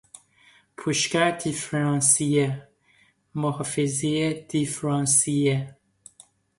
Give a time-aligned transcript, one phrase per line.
[0.77, 2.61] پوشگر دیفرانسیل،
[3.35, 5.71] محفظهی دیفرانسیل